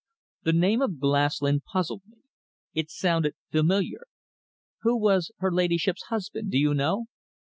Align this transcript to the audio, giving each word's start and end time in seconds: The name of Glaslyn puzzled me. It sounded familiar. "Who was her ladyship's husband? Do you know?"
The 0.41 0.51
name 0.53 0.81
of 0.81 0.97
Glaslyn 0.99 1.59
puzzled 1.61 2.01
me. 2.07 2.17
It 2.73 2.89
sounded 2.89 3.35
familiar. 3.51 4.07
"Who 4.81 4.97
was 4.97 5.29
her 5.37 5.51
ladyship's 5.51 6.05
husband? 6.09 6.49
Do 6.49 6.57
you 6.57 6.73
know?" 6.73 7.05